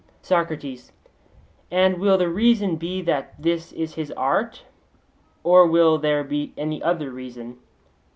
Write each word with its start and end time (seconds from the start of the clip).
SOCRATES: 0.23 0.93
And 1.69 1.99
will 1.99 2.17
the 2.17 2.27
reason 2.27 2.75
be 2.75 3.03
that 3.03 3.39
this 3.39 3.71
is 3.71 3.93
his 3.93 4.09
art, 4.13 4.63
or 5.43 5.67
will 5.67 5.99
there 5.99 6.23
be 6.23 6.53
any 6.57 6.81
other 6.81 7.11
reason? 7.11 7.59